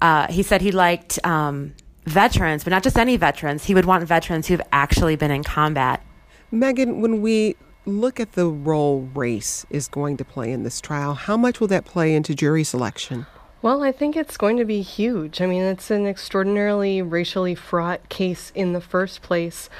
Uh, 0.00 0.26
he 0.30 0.42
said 0.42 0.60
he 0.60 0.72
liked 0.72 1.24
um, 1.24 1.74
veterans, 2.04 2.64
but 2.64 2.70
not 2.70 2.82
just 2.82 2.98
any 2.98 3.16
veterans. 3.16 3.64
He 3.64 3.74
would 3.74 3.84
want 3.84 4.04
veterans 4.04 4.46
who've 4.46 4.62
actually 4.72 5.16
been 5.16 5.30
in 5.30 5.44
combat. 5.44 6.04
Megan, 6.50 7.00
when 7.00 7.22
we 7.22 7.56
look 7.84 8.18
at 8.18 8.32
the 8.32 8.46
role 8.46 9.08
race 9.14 9.64
is 9.70 9.88
going 9.88 10.16
to 10.16 10.24
play 10.24 10.50
in 10.52 10.64
this 10.64 10.80
trial, 10.80 11.14
how 11.14 11.36
much 11.36 11.60
will 11.60 11.68
that 11.68 11.84
play 11.84 12.14
into 12.14 12.34
jury 12.34 12.64
selection? 12.64 13.26
Well, 13.62 13.82
I 13.82 13.90
think 13.90 14.16
it's 14.16 14.36
going 14.36 14.58
to 14.58 14.64
be 14.64 14.82
huge. 14.82 15.40
I 15.40 15.46
mean, 15.46 15.62
it's 15.62 15.90
an 15.90 16.06
extraordinarily 16.06 17.02
racially 17.02 17.54
fraught 17.54 18.08
case 18.08 18.52
in 18.54 18.74
the 18.74 18.80
first 18.80 19.22
place 19.22 19.70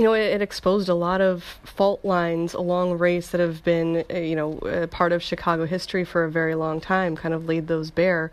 you 0.00 0.06
know, 0.06 0.14
it, 0.14 0.32
it, 0.32 0.40
exposed 0.40 0.88
a 0.88 0.94
lot 0.94 1.20
of 1.20 1.42
fault 1.62 2.02
lines 2.02 2.54
along 2.54 2.96
race 2.96 3.28
that 3.32 3.40
have 3.40 3.62
been, 3.62 4.02
uh, 4.10 4.16
you 4.16 4.34
know, 4.34 4.86
part 4.90 5.12
of 5.12 5.22
Chicago 5.22 5.66
history 5.66 6.06
for 6.06 6.24
a 6.24 6.30
very 6.30 6.54
long 6.54 6.80
time, 6.80 7.14
kind 7.14 7.34
of 7.34 7.44
laid 7.44 7.66
those 7.66 7.90
bare. 7.90 8.32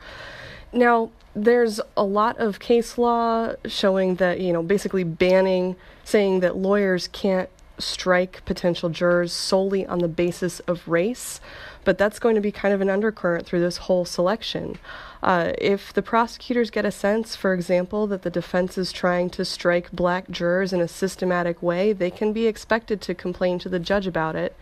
Now, 0.72 1.12
there's 1.36 1.82
a 1.98 2.06
lot 2.06 2.38
of 2.38 2.60
case 2.60 2.98
law 2.98 3.52
showing 3.66 4.16
that, 4.16 4.40
you 4.40 4.54
know, 4.54 4.64
basically 4.64 5.04
banning, 5.04 5.76
saying 6.06 6.40
that 6.40 6.56
lawyers 6.56 7.10
can't 7.10 7.50
strike 7.80 8.46
potential 8.46 8.88
jurors 8.90 9.34
solely 9.34 9.86
on 9.86 10.00
the 10.00 10.08
basis 10.08 10.62
of 10.62 10.88
race, 10.88 11.42
but 11.88 11.98
that's 11.98 12.20
going 12.20 12.36
to 12.36 12.42
be 12.42 12.52
kind 12.52 12.74
of 12.74 12.82
an 12.82 12.90
undercurrent 12.90 13.46
through 13.46 13.62
this 13.62 13.78
whole 13.78 14.04
selection. 14.04 14.78
Uh, 15.24 15.54
if 15.58 15.94
the 15.94 16.02
prosecutors 16.02 16.70
get 16.70 16.84
a 16.84 16.92
sense, 16.92 17.34
for 17.34 17.54
example, 17.54 18.08
that 18.08 18.24
the 18.24 18.30
defense 18.30 18.78
is 18.78 18.92
trying 18.92 19.30
to 19.30 19.46
strike 19.46 19.90
black 19.94 20.30
jurors 20.30 20.74
in 20.74 20.82
a 20.82 20.88
systematic 20.90 21.64
way, 21.64 21.94
they 21.94 22.12
can 22.12 22.34
be 22.34 22.46
expected 22.46 23.00
to 23.00 23.16
complain 23.16 23.58
to 23.58 23.70
the 23.70 23.80
judge 23.80 24.06
about 24.06 24.36
it. 24.36 24.54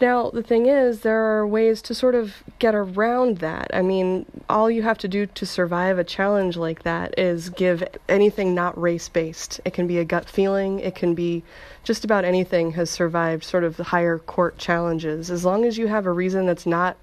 Now, 0.00 0.30
the 0.30 0.42
thing 0.42 0.66
is, 0.66 1.00
there 1.00 1.24
are 1.24 1.46
ways 1.46 1.80
to 1.82 1.94
sort 1.94 2.14
of 2.14 2.42
get 2.58 2.74
around 2.74 3.38
that. 3.38 3.70
I 3.72 3.82
mean, 3.82 4.26
all 4.48 4.70
you 4.70 4.82
have 4.82 4.98
to 4.98 5.08
do 5.08 5.26
to 5.26 5.46
survive 5.46 5.98
a 5.98 6.04
challenge 6.04 6.56
like 6.56 6.82
that 6.82 7.16
is 7.18 7.48
give 7.50 7.84
anything 8.08 8.54
not 8.54 8.80
race 8.80 9.08
based. 9.08 9.60
It 9.64 9.72
can 9.72 9.86
be 9.86 9.98
a 9.98 10.04
gut 10.04 10.28
feeling, 10.28 10.80
it 10.80 10.94
can 10.94 11.14
be 11.14 11.44
just 11.84 12.04
about 12.04 12.24
anything 12.24 12.72
has 12.72 12.90
survived 12.90 13.44
sort 13.44 13.62
of 13.62 13.76
higher 13.76 14.18
court 14.18 14.58
challenges. 14.58 15.30
As 15.30 15.44
long 15.44 15.64
as 15.64 15.78
you 15.78 15.86
have 15.86 16.06
a 16.06 16.12
reason 16.12 16.46
that's 16.46 16.66
not 16.66 16.96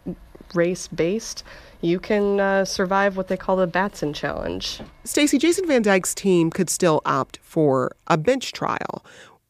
race 0.53 0.87
based, 0.87 1.43
you 1.81 1.99
can 1.99 2.39
uh, 2.39 2.65
survive 2.65 3.17
what 3.17 3.27
they 3.27 3.37
call 3.37 3.55
the 3.55 3.67
Batson 3.67 4.13
challenge. 4.13 4.81
Stacy, 5.03 5.37
Jason 5.37 5.65
Van 5.65 5.81
Dyke's 5.81 6.13
team 6.13 6.49
could 6.49 6.69
still 6.69 7.01
opt 7.05 7.39
for 7.41 7.95
a 8.07 8.17
bench 8.17 8.51
trial. 8.51 9.03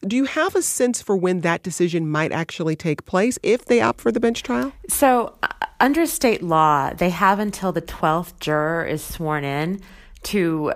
Do 0.06 0.16
you 0.16 0.24
have 0.24 0.56
a 0.56 0.62
sense 0.62 1.00
for 1.00 1.16
when 1.16 1.40
that 1.40 1.62
decision 1.62 2.10
might 2.10 2.32
actually 2.32 2.74
take 2.74 3.04
place 3.04 3.38
if 3.42 3.66
they 3.66 3.80
opt 3.80 4.00
for 4.00 4.10
the 4.10 4.18
bench 4.18 4.42
trial? 4.42 4.72
So, 4.88 5.34
uh, 5.42 5.48
under 5.78 6.06
state 6.06 6.42
law, 6.42 6.92
they 6.92 7.10
have 7.10 7.38
until 7.38 7.70
the 7.70 7.82
12th 7.82 8.38
juror 8.40 8.84
is 8.84 9.02
sworn 9.02 9.44
in 9.44 9.80
to 10.24 10.72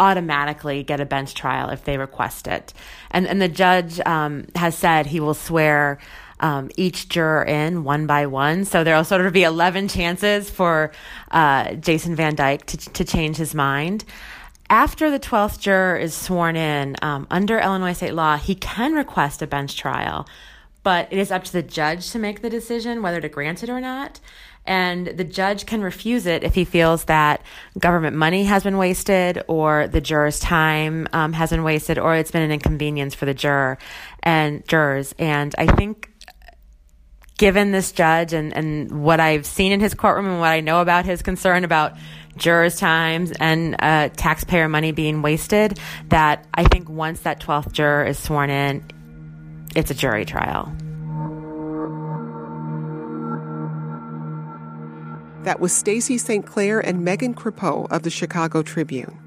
automatically 0.00 0.82
get 0.82 1.00
a 1.00 1.04
bench 1.04 1.34
trial 1.34 1.68
if 1.70 1.84
they 1.84 1.98
request 1.98 2.46
it. 2.48 2.72
And, 3.10 3.26
and 3.26 3.40
the 3.40 3.48
judge 3.48 4.00
um, 4.00 4.46
has 4.56 4.76
said 4.76 5.06
he 5.06 5.20
will 5.20 5.34
swear 5.34 5.98
um, 6.40 6.70
each 6.76 7.08
juror 7.08 7.44
in 7.44 7.84
one 7.84 8.06
by 8.06 8.26
one. 8.26 8.64
So 8.64 8.84
there 8.84 8.96
will 8.96 9.04
sort 9.04 9.24
of 9.24 9.32
be 9.32 9.44
11 9.44 9.88
chances 9.88 10.50
for 10.50 10.92
uh, 11.30 11.74
Jason 11.74 12.16
Van 12.16 12.34
Dyke 12.34 12.66
to, 12.66 12.76
to 12.76 13.04
change 13.04 13.36
his 13.36 13.54
mind. 13.54 14.04
After 14.72 15.10
the 15.10 15.20
12th 15.20 15.58
juror 15.58 15.96
is 15.96 16.14
sworn 16.14 16.56
in, 16.56 16.96
um, 17.02 17.26
under 17.30 17.58
Illinois 17.58 17.92
state 17.92 18.14
law, 18.14 18.38
he 18.38 18.54
can 18.54 18.94
request 18.94 19.42
a 19.42 19.46
bench 19.46 19.76
trial, 19.76 20.26
but 20.82 21.08
it 21.10 21.18
is 21.18 21.30
up 21.30 21.44
to 21.44 21.52
the 21.52 21.62
judge 21.62 22.10
to 22.12 22.18
make 22.18 22.40
the 22.40 22.48
decision 22.48 23.02
whether 23.02 23.20
to 23.20 23.28
grant 23.28 23.62
it 23.62 23.68
or 23.68 23.82
not. 23.82 24.18
And 24.64 25.08
the 25.08 25.24
judge 25.24 25.66
can 25.66 25.82
refuse 25.82 26.24
it 26.24 26.42
if 26.42 26.54
he 26.54 26.64
feels 26.64 27.04
that 27.04 27.42
government 27.78 28.16
money 28.16 28.44
has 28.44 28.62
been 28.62 28.78
wasted 28.78 29.44
or 29.46 29.88
the 29.88 30.00
juror's 30.00 30.40
time 30.40 31.06
um, 31.12 31.34
has 31.34 31.50
been 31.50 31.64
wasted 31.64 31.98
or 31.98 32.14
it's 32.14 32.30
been 32.30 32.40
an 32.40 32.50
inconvenience 32.50 33.14
for 33.14 33.26
the 33.26 33.34
juror 33.34 33.76
and 34.22 34.66
jurors. 34.66 35.14
And 35.18 35.54
I 35.58 35.66
think 35.66 36.10
given 37.36 37.72
this 37.72 37.92
judge 37.92 38.32
and, 38.32 38.56
and 38.56 39.02
what 39.02 39.20
I've 39.20 39.44
seen 39.44 39.72
in 39.72 39.80
his 39.80 39.94
courtroom 39.94 40.26
and 40.26 40.40
what 40.40 40.50
I 40.50 40.60
know 40.60 40.80
about 40.80 41.04
his 41.04 41.20
concern 41.22 41.64
about 41.64 41.94
jurors' 42.36 42.76
times 42.76 43.32
and 43.38 43.76
uh, 43.78 44.08
taxpayer 44.10 44.68
money 44.68 44.92
being 44.92 45.22
wasted, 45.22 45.78
that 46.08 46.46
I 46.54 46.64
think 46.64 46.88
once 46.88 47.20
that 47.20 47.40
12th 47.40 47.72
juror 47.72 48.04
is 48.04 48.18
sworn 48.18 48.50
in, 48.50 48.84
it's 49.74 49.90
a 49.90 49.94
jury 49.94 50.24
trial. 50.24 50.72
That 55.44 55.58
was 55.58 55.72
Stacy 55.72 56.18
St. 56.18 56.46
Clair 56.46 56.78
and 56.78 57.04
Megan 57.04 57.34
Crepeau 57.34 57.90
of 57.90 58.04
the 58.04 58.10
Chicago 58.10 58.62
Tribune. 58.62 59.18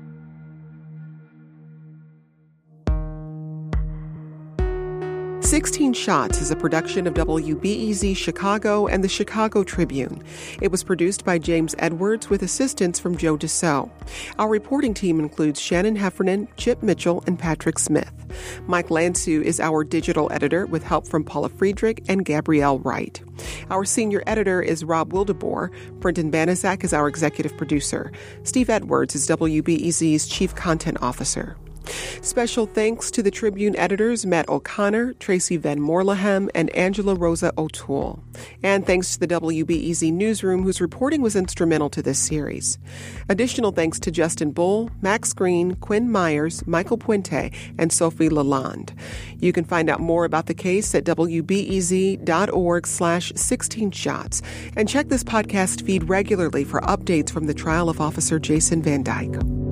16 5.45 5.93
Shots 5.93 6.41
is 6.41 6.49
a 6.49 6.55
production 6.55 7.05
of 7.05 7.13
WBEZ 7.13 8.17
Chicago 8.17 8.87
and 8.87 9.03
the 9.03 9.07
Chicago 9.07 9.63
Tribune. 9.63 10.23
It 10.59 10.71
was 10.71 10.83
produced 10.83 11.23
by 11.23 11.37
James 11.37 11.75
Edwards 11.77 12.31
with 12.31 12.41
assistance 12.41 12.99
from 12.99 13.15
Joe 13.15 13.37
Deso. 13.37 13.91
Our 14.39 14.49
reporting 14.49 14.95
team 14.95 15.19
includes 15.19 15.61
Shannon 15.61 15.95
Heffernan, 15.95 16.47
Chip 16.57 16.81
Mitchell, 16.81 17.23
and 17.27 17.37
Patrick 17.37 17.77
Smith. 17.77 18.11
Mike 18.65 18.87
Lansu 18.87 19.43
is 19.43 19.59
our 19.59 19.83
digital 19.83 20.31
editor 20.31 20.65
with 20.65 20.83
help 20.83 21.07
from 21.07 21.23
Paula 21.23 21.49
Friedrich 21.49 22.03
and 22.09 22.25
Gabrielle 22.25 22.79
Wright. 22.79 23.21
Our 23.69 23.85
senior 23.85 24.23
editor 24.25 24.63
is 24.63 24.83
Rob 24.83 25.13
Wildeboer. 25.13 25.69
Brendan 25.99 26.31
Banaszak 26.31 26.83
is 26.83 26.91
our 26.91 27.07
executive 27.07 27.55
producer. 27.55 28.11
Steve 28.41 28.71
Edwards 28.71 29.13
is 29.13 29.27
WBEZ's 29.27 30.27
chief 30.27 30.55
content 30.55 30.97
officer. 31.03 31.55
Special 32.21 32.65
thanks 32.65 33.11
to 33.11 33.21
the 33.21 33.31
Tribune 33.31 33.75
editors 33.75 34.25
Matt 34.25 34.49
O'Connor, 34.49 35.13
Tracy 35.13 35.57
Van 35.57 35.79
Moorlehem, 35.79 36.49
and 36.55 36.69
Angela 36.75 37.15
Rozas 37.15 37.51
O'Toole. 37.57 38.23
And 38.63 38.85
thanks 38.85 39.13
to 39.13 39.19
the 39.19 39.27
WBEZ 39.27 40.11
newsroom, 40.11 40.63
whose 40.63 40.81
reporting 40.81 41.21
was 41.21 41.35
instrumental 41.35 41.89
to 41.91 42.01
this 42.01 42.19
series. 42.19 42.77
Additional 43.29 43.71
thanks 43.71 43.99
to 43.99 44.11
Justin 44.11 44.51
Bull, 44.51 44.89
Max 45.01 45.33
Green, 45.33 45.75
Quinn 45.75 46.11
Myers, 46.11 46.65
Michael 46.65 46.97
Puente, 46.97 47.53
and 47.77 47.91
Sophie 47.91 48.29
Lalonde. 48.29 48.93
You 49.39 49.53
can 49.53 49.63
find 49.63 49.89
out 49.89 49.99
more 49.99 50.25
about 50.25 50.47
the 50.47 50.53
case 50.53 50.93
at 50.95 51.03
wbez.org 51.03 52.87
slash 52.87 53.31
16 53.35 53.91
shots 53.91 54.41
and 54.75 54.89
check 54.89 55.09
this 55.09 55.23
podcast 55.23 55.85
feed 55.85 56.09
regularly 56.09 56.63
for 56.63 56.81
updates 56.81 57.29
from 57.29 57.47
the 57.47 57.53
trial 57.53 57.89
of 57.89 58.01
Officer 58.01 58.39
Jason 58.39 58.81
Van 58.81 59.03
Dyke. 59.03 59.64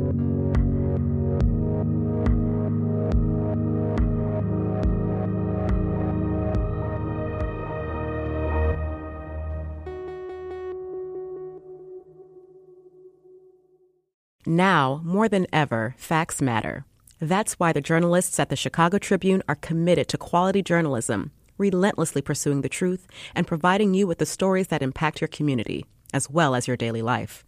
Now, 14.45 15.01
more 15.03 15.29
than 15.29 15.47
ever, 15.53 15.95
facts 15.97 16.41
matter. 16.41 16.85
That's 17.21 17.53
why 17.53 17.71
the 17.71 17.79
journalists 17.81 18.39
at 18.39 18.49
the 18.49 18.57
Chicago 18.57 18.97
Tribune 18.97 19.41
are 19.47 19.55
committed 19.55 20.09
to 20.09 20.17
quality 20.17 20.61
journalism, 20.61 21.31
relentlessly 21.57 22.21
pursuing 22.21 22.61
the 22.61 22.69
truth 22.69 23.07
and 23.33 23.47
providing 23.47 23.93
you 23.93 24.05
with 24.05 24.17
the 24.17 24.25
stories 24.25 24.67
that 24.67 24.81
impact 24.81 25.21
your 25.21 25.29
community, 25.29 25.85
as 26.13 26.29
well 26.29 26.55
as 26.55 26.67
your 26.67 26.75
daily 26.75 27.01
life. 27.01 27.45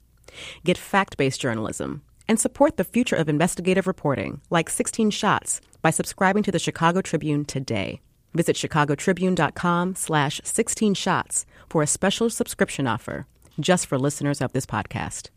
Get 0.63 0.77
fact 0.77 1.17
based 1.17 1.41
journalism 1.41 2.01
and 2.27 2.39
support 2.39 2.77
the 2.77 2.83
future 2.83 3.15
of 3.15 3.27
investigative 3.27 3.87
reporting, 3.87 4.41
like 4.49 4.69
16 4.69 5.09
Shots, 5.09 5.59
by 5.81 5.89
subscribing 5.89 6.43
to 6.43 6.51
the 6.51 6.59
Chicago 6.59 7.01
Tribune 7.01 7.45
today. 7.45 7.99
Visit 8.33 8.55
chicagotribune.com 8.55 9.95
slash 9.95 10.41
16 10.43 10.93
shots 10.93 11.45
for 11.69 11.81
a 11.81 11.87
special 11.87 12.29
subscription 12.29 12.87
offer 12.87 13.27
just 13.59 13.87
for 13.87 13.97
listeners 13.97 14.41
of 14.41 14.53
this 14.53 14.65
podcast. 14.65 15.29